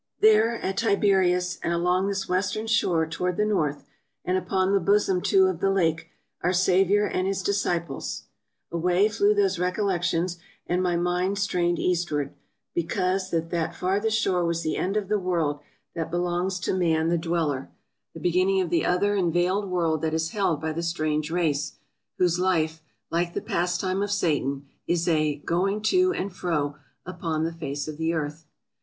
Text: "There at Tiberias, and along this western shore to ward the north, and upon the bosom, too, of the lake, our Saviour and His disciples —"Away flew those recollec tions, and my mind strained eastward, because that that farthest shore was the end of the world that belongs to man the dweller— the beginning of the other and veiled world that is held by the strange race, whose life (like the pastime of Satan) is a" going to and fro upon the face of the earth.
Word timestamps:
"There 0.19 0.55
at 0.59 0.77
Tiberias, 0.77 1.59
and 1.63 1.71
along 1.71 2.07
this 2.07 2.27
western 2.27 2.65
shore 2.65 3.05
to 3.05 3.21
ward 3.21 3.37
the 3.37 3.45
north, 3.45 3.83
and 4.25 4.35
upon 4.35 4.73
the 4.73 4.79
bosom, 4.79 5.21
too, 5.21 5.45
of 5.45 5.59
the 5.59 5.69
lake, 5.69 6.09
our 6.41 6.53
Saviour 6.53 7.05
and 7.05 7.27
His 7.27 7.43
disciples 7.43 8.23
—"Away 8.71 9.07
flew 9.09 9.35
those 9.35 9.59
recollec 9.59 10.01
tions, 10.01 10.39
and 10.65 10.81
my 10.81 10.95
mind 10.97 11.37
strained 11.37 11.77
eastward, 11.77 12.33
because 12.73 13.29
that 13.29 13.51
that 13.51 13.75
farthest 13.75 14.17
shore 14.19 14.43
was 14.43 14.63
the 14.63 14.75
end 14.75 14.97
of 14.97 15.07
the 15.07 15.19
world 15.19 15.59
that 15.93 16.09
belongs 16.09 16.59
to 16.61 16.73
man 16.73 17.09
the 17.09 17.17
dweller— 17.19 17.69
the 18.15 18.19
beginning 18.19 18.59
of 18.59 18.71
the 18.71 18.83
other 18.83 19.13
and 19.15 19.31
veiled 19.31 19.69
world 19.69 20.01
that 20.01 20.15
is 20.15 20.31
held 20.31 20.59
by 20.59 20.71
the 20.73 20.81
strange 20.81 21.29
race, 21.29 21.73
whose 22.17 22.39
life 22.39 22.81
(like 23.11 23.35
the 23.35 23.39
pastime 23.39 24.01
of 24.01 24.09
Satan) 24.09 24.67
is 24.87 25.07
a" 25.07 25.35
going 25.45 25.79
to 25.93 26.11
and 26.11 26.33
fro 26.33 26.75
upon 27.05 27.43
the 27.43 27.53
face 27.53 27.87
of 27.87 27.97
the 27.99 28.15
earth. 28.15 28.47